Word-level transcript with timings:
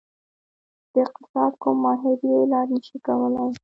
د 0.93 0.95
اقتصاد 1.07 1.51
کوم 1.61 1.77
ماهر 1.83 2.17
یې 2.27 2.35
علاج 2.43 2.67
نشي 2.75 2.97
کولی. 3.05 3.33